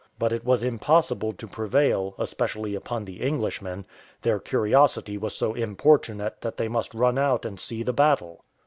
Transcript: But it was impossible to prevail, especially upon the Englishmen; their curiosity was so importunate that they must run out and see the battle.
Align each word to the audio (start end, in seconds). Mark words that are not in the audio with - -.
But 0.17 0.33
it 0.33 0.43
was 0.43 0.63
impossible 0.63 1.31
to 1.33 1.45
prevail, 1.45 2.15
especially 2.17 2.73
upon 2.73 3.05
the 3.05 3.21
Englishmen; 3.21 3.85
their 4.23 4.39
curiosity 4.39 5.15
was 5.15 5.35
so 5.35 5.53
importunate 5.53 6.41
that 6.41 6.57
they 6.57 6.67
must 6.67 6.95
run 6.95 7.19
out 7.19 7.45
and 7.45 7.59
see 7.59 7.83
the 7.83 7.93
battle. 7.93 8.43